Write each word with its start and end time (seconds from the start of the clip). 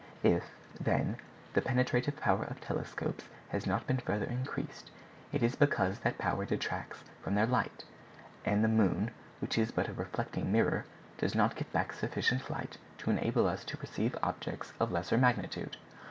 "If, 0.23 0.55
then, 0.79 1.17
the 1.53 1.61
penetrative 1.61 2.15
power 2.15 2.43
of 2.45 2.59
telescopes 2.59 3.25
has 3.49 3.67
not 3.67 3.85
been 3.85 3.99
further 3.99 4.25
increased, 4.25 4.89
it 5.31 5.43
is 5.43 5.55
because 5.55 5.99
that 5.99 6.17
power 6.17 6.43
detracts 6.43 7.03
from 7.21 7.35
their 7.35 7.45
light; 7.45 7.83
and 8.43 8.63
the 8.63 8.67
moon, 8.67 9.11
which 9.37 9.59
is 9.59 9.69
but 9.69 9.89
a 9.89 9.93
reflecting 9.93 10.51
mirror, 10.51 10.85
does 11.19 11.35
not 11.35 11.55
give 11.55 11.71
back 11.71 11.93
sufficient 11.93 12.49
light 12.49 12.79
to 12.97 13.11
enable 13.11 13.47
us 13.47 13.63
to 13.65 13.77
perceive 13.77 14.17
objects 14.23 14.73
of 14.79 14.91
lesser 14.91 15.19
magnitude." 15.19 15.77